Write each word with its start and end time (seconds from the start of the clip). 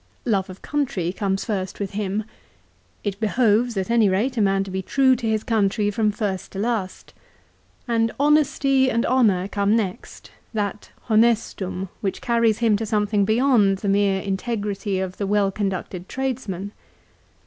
Love 0.25 0.49
of 0.49 0.63
country 0.63 1.13
comes 1.13 1.45
first 1.45 1.79
with 1.79 1.91
him. 1.91 2.23
It 3.03 3.19
behoves, 3.19 3.77
at 3.77 3.91
any 3.91 4.09
rate, 4.09 4.35
a 4.35 4.41
man 4.41 4.63
to 4.63 4.71
be 4.71 4.81
true 4.81 5.15
to 5.15 5.29
his 5.29 5.43
country 5.43 5.91
from 5.91 6.09
first 6.09 6.53
to 6.53 6.57
last. 6.57 7.13
And 7.87 8.11
honesty 8.19 8.89
and 8.89 9.05
honour 9.05 9.47
come 9.47 9.75
next, 9.75 10.31
that" 10.55 10.89
honestum" 11.07 11.89
which 12.01 12.19
carries 12.19 12.57
him 12.57 12.75
to 12.77 12.85
something 12.87 13.25
beyond 13.25 13.77
the 13.77 13.89
mere 13.89 14.19
integrity 14.19 14.99
of 14.99 15.17
the 15.17 15.27
well 15.27 15.51
con 15.51 15.69
ducted 15.69 16.07
tradesmen. 16.07 16.71